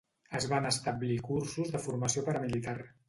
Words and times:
Es 0.37 0.45
van 0.53 0.67
establir 0.69 1.17
cursos 1.27 1.73
de 1.75 1.83
formació 1.87 2.25
paramilitar. 2.31 2.77